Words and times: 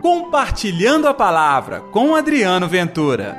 Compartilhando 0.00 1.08
a 1.08 1.14
Palavra 1.14 1.80
com 1.92 2.14
Adriano 2.14 2.68
Ventura. 2.68 3.36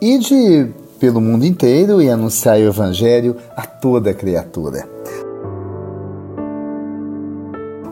Ide 0.00 0.72
pelo 0.98 1.20
mundo 1.20 1.44
inteiro 1.44 2.00
e 2.00 2.08
anunciai 2.08 2.64
o 2.64 2.68
Evangelho 2.68 3.36
a 3.54 3.66
toda 3.66 4.14
criatura. 4.14 4.88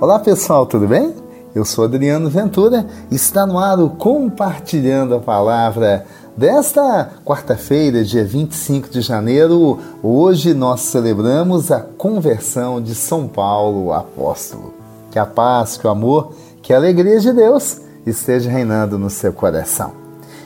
Olá 0.01 0.19
pessoal, 0.19 0.67
tudo 0.67 0.87
bem? 0.87 1.24
Eu 1.55 1.65
sou 1.65 1.85
Adriano 1.85 2.29
Ventura 2.29 2.85
está 3.13 3.47
no 3.47 3.61
ar 3.61 3.79
o 3.79 3.89
Compartilhando 3.89 5.15
a 5.15 5.21
Palavra 5.21 6.05
desta 6.37 7.13
quarta-feira, 7.25 8.03
dia 8.03 8.25
25 8.25 8.91
de 8.91 9.01
janeiro. 9.01 9.79
Hoje 10.03 10.53
nós 10.53 10.81
celebramos 10.81 11.71
a 11.71 11.79
conversão 11.79 12.83
de 12.83 12.93
São 12.93 13.29
Paulo, 13.29 13.93
apóstolo. 13.93 14.75
Que 15.13 15.19
a 15.19 15.25
paz, 15.25 15.77
que 15.77 15.87
o 15.87 15.91
amor, 15.91 16.33
que 16.61 16.73
a 16.73 16.77
alegria 16.77 17.21
de 17.21 17.33
Deus 17.33 17.81
esteja 18.05 18.51
reinando 18.51 18.99
no 18.99 19.09
seu 19.09 19.33
coração. 19.33 20.04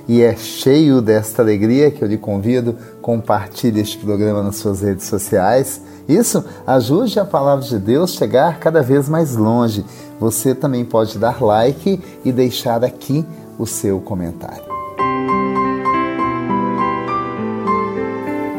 E 0.08 0.22
é 0.22 0.34
cheio 0.34 1.02
desta 1.02 1.42
alegria 1.42 1.90
que 1.90 2.02
eu 2.02 2.08
lhe 2.08 2.16
convido, 2.16 2.74
compartilhe 3.02 3.80
este 3.80 3.98
programa 3.98 4.42
nas 4.42 4.56
suas 4.56 4.80
redes 4.80 5.06
sociais. 5.06 5.82
Isso 6.08 6.42
ajude 6.66 7.20
a 7.20 7.26
palavra 7.26 7.64
de 7.64 7.78
Deus 7.78 8.14
chegar 8.14 8.58
cada 8.58 8.82
vez 8.82 9.06
mais 9.08 9.36
longe 9.36 9.84
você 10.18 10.54
também 10.54 10.84
pode 10.84 11.18
dar 11.18 11.40
like 11.42 12.00
e 12.24 12.32
deixar 12.32 12.82
aqui 12.82 13.24
o 13.58 13.66
seu 13.66 14.00
comentário. 14.00 14.64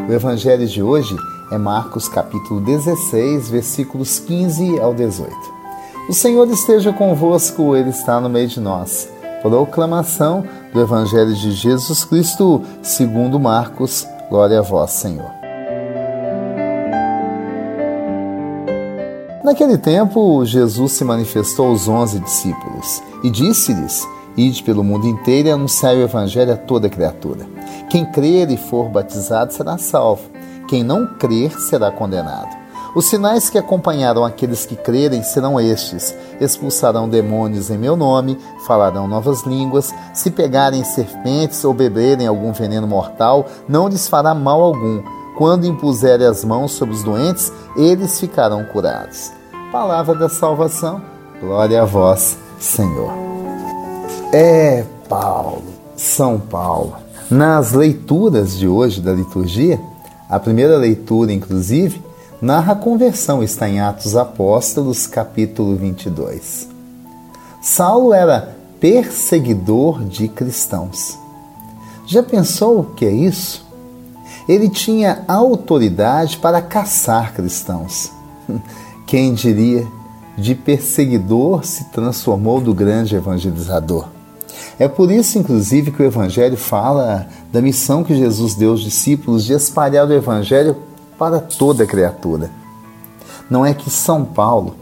O 0.07 0.11
evangelho 0.11 0.65
de 0.65 0.81
hoje 0.81 1.15
é 1.51 1.57
Marcos 1.57 2.07
capítulo 2.07 2.61
16, 2.61 3.49
versículos 3.49 4.19
15 4.19 4.79
ao 4.79 4.93
18. 4.93 5.31
O 6.07 6.13
Senhor 6.13 6.49
esteja 6.49 6.91
convosco, 6.91 7.75
ele 7.75 7.89
está 7.89 8.19
no 8.19 8.29
meio 8.29 8.47
de 8.47 8.59
nós. 8.59 9.07
Proclamação 9.41 10.43
do 10.73 10.81
evangelho 10.81 11.33
de 11.33 11.51
Jesus 11.51 12.03
Cristo, 12.03 12.61
segundo 12.81 13.39
Marcos. 13.39 14.05
Glória 14.29 14.59
a 14.59 14.61
vós, 14.61 14.91
Senhor. 14.91 15.31
Naquele 19.43 19.77
tempo, 19.77 20.45
Jesus 20.45 20.91
se 20.91 21.05
manifestou 21.05 21.67
aos 21.67 21.87
onze 21.87 22.19
discípulos 22.19 23.01
e 23.23 23.29
disse-lhes: 23.29 24.05
Ide 24.35 24.61
pelo 24.61 24.83
mundo 24.83 25.07
inteiro 25.07 25.47
e 25.47 25.51
anunciai 25.51 25.97
o 25.97 26.03
Evangelho 26.03 26.53
a 26.53 26.57
toda 26.57 26.89
criatura. 26.89 27.47
Quem 27.89 28.05
crer 28.05 28.51
e 28.51 28.57
for 28.57 28.89
batizado 28.89 29.53
será 29.53 29.77
salvo, 29.77 30.29
quem 30.67 30.83
não 30.83 31.07
crer 31.17 31.51
será 31.59 31.89
condenado. 31.89 32.58
Os 32.95 33.05
sinais 33.05 33.49
que 33.49 33.57
acompanharão 33.57 34.25
aqueles 34.25 34.65
que 34.65 34.75
crerem 34.75 35.23
serão 35.23 35.59
estes: 35.59 36.15
expulsarão 36.39 37.07
demônios 37.07 37.69
em 37.69 37.77
meu 37.77 37.95
nome, 37.95 38.37
falarão 38.65 39.07
novas 39.07 39.43
línguas, 39.43 39.93
se 40.13 40.31
pegarem 40.31 40.83
serpentes 40.83 41.63
ou 41.63 41.73
beberem 41.73 42.27
algum 42.27 42.51
veneno 42.51 42.87
mortal, 42.87 43.45
não 43.67 43.87
lhes 43.87 44.07
fará 44.07 44.33
mal 44.33 44.61
algum. 44.61 45.01
Quando 45.37 45.65
impuserem 45.65 46.27
as 46.27 46.43
mãos 46.43 46.73
sobre 46.73 46.93
os 46.93 47.03
doentes, 47.03 47.51
eles 47.77 48.19
ficarão 48.19 48.65
curados 48.65 49.39
palavra 49.71 50.15
da 50.15 50.29
salvação. 50.29 51.01
Glória 51.39 51.83
a 51.83 51.85
vós, 51.85 52.37
Senhor. 52.59 53.11
É 54.33 54.83
Paulo, 55.07 55.63
São 55.95 56.39
Paulo. 56.39 56.95
Nas 57.29 57.73
leituras 57.73 58.57
de 58.57 58.67
hoje 58.67 58.99
da 58.99 59.13
liturgia, 59.13 59.79
a 60.27 60.39
primeira 60.39 60.75
leitura, 60.77 61.31
inclusive, 61.31 62.01
narra 62.41 62.73
a 62.73 62.75
conversão, 62.75 63.43
está 63.43 63.67
em 63.67 63.81
Atos 63.81 64.15
Apóstolos, 64.15 65.05
capítulo 65.05 65.75
22. 65.75 66.69
Saulo 67.61 68.13
era 68.13 68.55
perseguidor 68.79 70.03
de 70.05 70.29
cristãos. 70.29 71.17
Já 72.05 72.23
pensou 72.23 72.79
o 72.79 72.83
que 72.95 73.05
é 73.05 73.11
isso? 73.11 73.67
Ele 74.47 74.69
tinha 74.69 75.23
autoridade 75.27 76.37
para 76.37 76.61
caçar 76.61 77.33
cristãos. 77.33 78.11
Quem 79.05 79.33
diria, 79.33 79.85
de 80.37 80.55
perseguidor 80.55 81.65
se 81.65 81.85
transformou 81.91 82.61
do 82.61 82.73
grande 82.73 83.15
evangelizador. 83.15 84.07
É 84.79 84.87
por 84.87 85.11
isso, 85.11 85.37
inclusive, 85.37 85.91
que 85.91 86.01
o 86.01 86.05
Evangelho 86.05 86.55
fala 86.55 87.27
da 87.51 87.61
missão 87.61 88.01
que 88.01 88.15
Jesus 88.15 88.55
deu 88.55 88.71
aos 88.71 88.81
discípulos 88.81 89.43
de 89.43 89.51
espalhar 89.51 90.07
o 90.07 90.13
Evangelho 90.13 90.77
para 91.19 91.41
toda 91.41 91.85
criatura. 91.85 92.49
Não 93.49 93.65
é 93.65 93.73
que 93.73 93.89
São 93.89 94.23
Paulo, 94.23 94.77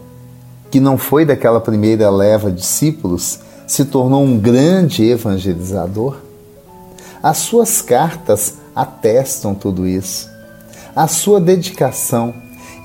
que 0.70 0.80
não 0.80 0.98
foi 0.98 1.26
daquela 1.26 1.60
primeira 1.60 2.10
leva 2.12 2.52
de 2.52 2.58
discípulos, 2.58 3.40
se 3.66 3.84
tornou 3.84 4.24
um 4.24 4.40
grande 4.40 5.04
evangelizador? 5.04 6.18
As 7.24 7.40
suas 7.40 7.82
cartas 7.82 8.60
atestam 8.76 9.56
tudo 9.56 9.88
isso. 9.88 10.30
A 10.96 11.08
sua 11.08 11.42
dedicação 11.42 12.34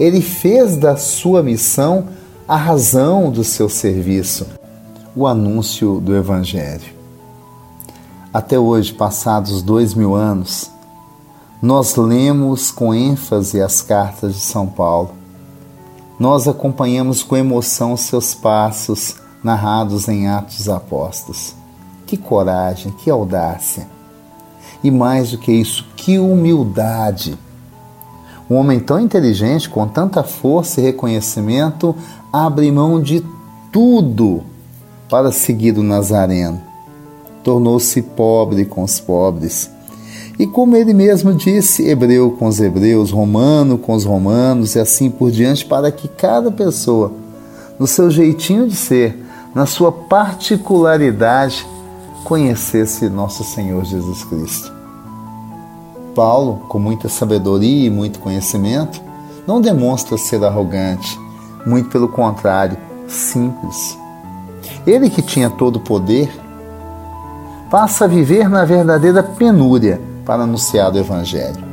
ele 0.00 0.22
fez 0.22 0.76
da 0.76 0.96
sua 0.96 1.42
missão 1.42 2.08
a 2.48 2.56
razão 2.56 3.30
do 3.30 3.44
seu 3.44 3.68
serviço, 3.68 4.46
o 5.14 5.26
anúncio 5.26 6.00
do 6.00 6.16
Evangelho. 6.16 6.92
Até 8.32 8.58
hoje, 8.58 8.92
passados 8.92 9.62
dois 9.62 9.94
mil 9.94 10.14
anos, 10.14 10.71
nós 11.62 11.94
lemos 11.94 12.72
com 12.72 12.92
ênfase 12.92 13.62
as 13.62 13.80
cartas 13.82 14.34
de 14.34 14.40
São 14.40 14.66
Paulo. 14.66 15.12
Nós 16.18 16.48
acompanhamos 16.48 17.22
com 17.22 17.36
emoção 17.36 17.96
seus 17.96 18.34
passos 18.34 19.14
narrados 19.44 20.08
em 20.08 20.26
Atos 20.26 20.68
Apóstolos. 20.68 21.54
Que 22.04 22.16
coragem, 22.16 22.90
que 22.90 23.08
audácia! 23.08 23.86
E 24.82 24.90
mais 24.90 25.30
do 25.30 25.38
que 25.38 25.52
isso, 25.52 25.86
que 25.96 26.18
humildade! 26.18 27.38
Um 28.50 28.56
homem 28.56 28.80
tão 28.80 28.98
inteligente, 28.98 29.70
com 29.70 29.86
tanta 29.86 30.24
força 30.24 30.80
e 30.80 30.84
reconhecimento, 30.84 31.94
abre 32.32 32.72
mão 32.72 33.00
de 33.00 33.24
tudo 33.70 34.42
para 35.08 35.30
seguir 35.30 35.78
o 35.78 35.82
Nazareno. 35.82 36.60
Tornou-se 37.44 38.02
pobre 38.02 38.64
com 38.64 38.82
os 38.82 38.98
pobres. 38.98 39.70
E 40.38 40.46
como 40.46 40.76
ele 40.76 40.94
mesmo 40.94 41.34
disse, 41.34 41.86
hebreu 41.86 42.30
com 42.32 42.46
os 42.46 42.60
hebreus, 42.60 43.10
romano 43.10 43.76
com 43.76 43.92
os 43.92 44.04
romanos 44.04 44.74
e 44.74 44.80
assim 44.80 45.10
por 45.10 45.30
diante, 45.30 45.64
para 45.64 45.92
que 45.92 46.08
cada 46.08 46.50
pessoa, 46.50 47.12
no 47.78 47.86
seu 47.86 48.10
jeitinho 48.10 48.66
de 48.66 48.74
ser, 48.74 49.22
na 49.54 49.66
sua 49.66 49.92
particularidade, 49.92 51.66
conhecesse 52.24 53.08
nosso 53.08 53.44
Senhor 53.44 53.84
Jesus 53.84 54.24
Cristo. 54.24 54.72
Paulo, 56.14 56.62
com 56.68 56.78
muita 56.78 57.08
sabedoria 57.08 57.86
e 57.86 57.90
muito 57.90 58.18
conhecimento, 58.18 59.00
não 59.46 59.60
demonstra 59.60 60.16
ser 60.16 60.42
arrogante, 60.44 61.18
muito 61.66 61.90
pelo 61.90 62.08
contrário, 62.08 62.76
simples. 63.06 63.98
Ele 64.86 65.10
que 65.10 65.22
tinha 65.22 65.50
todo 65.50 65.76
o 65.76 65.80
poder, 65.80 66.30
passa 67.70 68.04
a 68.04 68.08
viver 68.08 68.48
na 68.48 68.64
verdadeira 68.64 69.22
penúria 69.22 70.00
para 70.24 70.44
anunciar 70.44 70.92
o 70.92 70.98
Evangelho. 70.98 71.72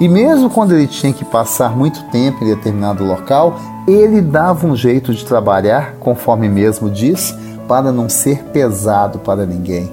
E 0.00 0.08
mesmo 0.08 0.50
quando 0.50 0.74
ele 0.74 0.86
tinha 0.86 1.12
que 1.12 1.24
passar 1.24 1.76
muito 1.76 2.02
tempo 2.10 2.44
em 2.44 2.48
determinado 2.48 3.04
local, 3.04 3.58
ele 3.86 4.20
dava 4.20 4.66
um 4.66 4.76
jeito 4.76 5.14
de 5.14 5.24
trabalhar, 5.24 5.94
conforme 6.00 6.48
mesmo 6.48 6.90
diz, 6.90 7.34
para 7.68 7.92
não 7.92 8.08
ser 8.08 8.44
pesado 8.44 9.18
para 9.20 9.46
ninguém. 9.46 9.90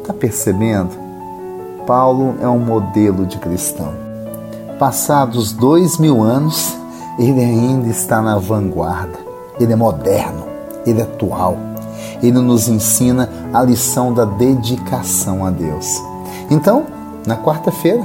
Está 0.00 0.12
percebendo? 0.12 0.90
Paulo 1.86 2.36
é 2.42 2.48
um 2.48 2.58
modelo 2.58 3.26
de 3.26 3.38
cristão. 3.38 3.92
Passados 4.78 5.52
dois 5.52 5.98
mil 5.98 6.22
anos, 6.22 6.74
ele 7.18 7.40
ainda 7.40 7.88
está 7.88 8.22
na 8.22 8.38
vanguarda. 8.38 9.18
Ele 9.58 9.72
é 9.72 9.76
moderno, 9.76 10.44
ele 10.86 11.00
é 11.00 11.04
atual. 11.04 11.56
Ele 12.22 12.38
nos 12.40 12.68
ensina 12.68 13.28
a 13.52 13.62
lição 13.62 14.12
da 14.12 14.24
dedicação 14.24 15.44
a 15.44 15.50
Deus. 15.50 16.09
Então, 16.50 16.86
na 17.26 17.36
quarta-feira, 17.36 18.04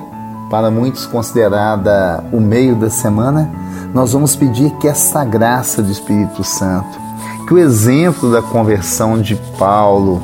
para 0.50 0.70
muitos 0.70 1.06
considerada 1.06 2.24
o 2.32 2.40
meio 2.40 2.76
da 2.76 2.90
semana, 2.90 3.50
nós 3.94 4.14
vamos 4.14 4.36
pedir 4.36 4.72
que 4.78 4.88
essa 4.88 5.26
graça 5.26 5.82
do 5.82 5.92
Espírito 5.92 6.44
Santo, 6.44 7.00
que 7.48 7.54
o 7.54 7.58
exemplo 7.58 8.32
da 8.32 8.42
conversão 8.42 9.20
de 9.20 9.36
Paulo, 9.58 10.22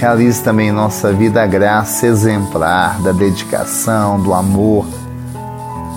Realize 0.00 0.42
também 0.42 0.68
em 0.68 0.72
nossa 0.72 1.12
vida 1.12 1.42
a 1.42 1.46
graça 1.46 2.06
exemplar 2.06 3.00
da 3.00 3.12
dedicação, 3.12 4.20
do 4.20 4.34
amor, 4.34 4.86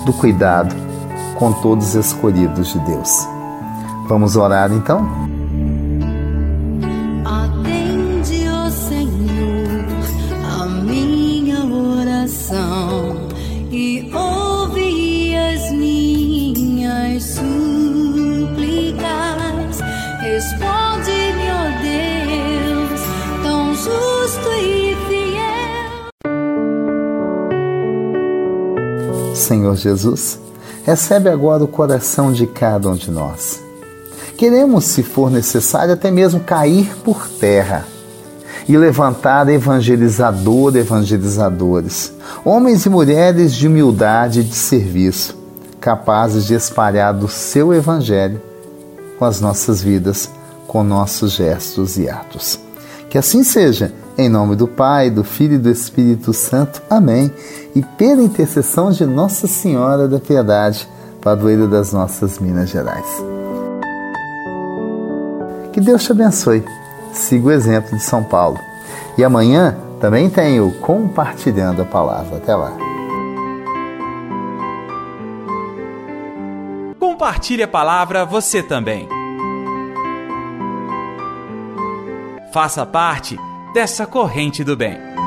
do 0.06 0.12
cuidado 0.12 0.74
com 1.34 1.52
todos 1.52 1.88
os 1.88 2.06
escolhidos 2.06 2.72
de 2.72 2.78
Deus. 2.80 3.28
Vamos 4.06 4.36
orar 4.36 4.72
então? 4.72 5.37
oh 20.68 20.98
Deus, 21.82 23.00
tão 23.42 23.74
justo 23.74 24.48
e 24.60 24.96
fiel. 25.08 26.08
Senhor 29.34 29.76
Jesus, 29.76 30.40
recebe 30.84 31.28
agora 31.28 31.64
o 31.64 31.68
coração 31.68 32.32
de 32.32 32.46
cada 32.46 32.88
um 32.88 32.94
de 32.94 33.10
nós. 33.10 33.62
Queremos, 34.36 34.84
se 34.84 35.02
for 35.02 35.30
necessário, 35.30 35.94
até 35.94 36.10
mesmo 36.10 36.40
cair 36.40 36.94
por 37.04 37.26
terra 37.28 37.84
e 38.68 38.76
levantar 38.76 39.48
evangelizador, 39.48 40.76
evangelizadores, 40.76 42.12
homens 42.44 42.84
e 42.84 42.90
mulheres 42.90 43.54
de 43.54 43.66
humildade 43.66 44.40
e 44.40 44.44
de 44.44 44.54
serviço, 44.54 45.36
capazes 45.80 46.44
de 46.44 46.54
espalhar 46.54 47.14
do 47.14 47.26
seu 47.26 47.72
evangelho 47.72 48.40
com 49.18 49.24
as 49.24 49.40
nossas 49.40 49.82
vidas 49.82 50.30
com 50.68 50.84
nossos 50.84 51.32
gestos 51.32 51.98
e 51.98 52.08
atos. 52.08 52.60
Que 53.10 53.18
assim 53.18 53.42
seja, 53.42 53.92
em 54.16 54.28
nome 54.28 54.54
do 54.54 54.68
Pai, 54.68 55.10
do 55.10 55.24
Filho 55.24 55.54
e 55.54 55.58
do 55.58 55.70
Espírito 55.70 56.32
Santo. 56.32 56.80
Amém. 56.88 57.32
E 57.74 57.82
pela 57.82 58.22
intercessão 58.22 58.92
de 58.92 59.04
Nossa 59.04 59.48
Senhora 59.48 60.06
da 60.06 60.20
Piedade, 60.20 60.88
padroeira 61.20 61.66
das 61.66 61.92
nossas 61.92 62.38
Minas 62.38 62.68
Gerais. 62.68 63.06
Que 65.72 65.80
Deus 65.80 66.04
te 66.04 66.12
abençoe 66.12 66.62
siga 67.18 67.48
o 67.48 67.50
exemplo 67.50 67.96
de 67.96 68.02
São 68.02 68.22
Paulo. 68.22 68.58
E 69.16 69.24
amanhã 69.24 69.76
também 70.00 70.30
tenho 70.30 70.72
Compartilhando 70.80 71.82
a 71.82 71.84
Palavra. 71.84 72.36
Até 72.36 72.54
lá. 72.54 72.72
Compartilhe 76.98 77.62
a 77.62 77.68
palavra 77.68 78.24
você 78.24 78.62
também. 78.62 79.17
Faça 82.52 82.86
parte 82.86 83.36
dessa 83.74 84.06
corrente 84.06 84.64
do 84.64 84.76
bem. 84.76 85.17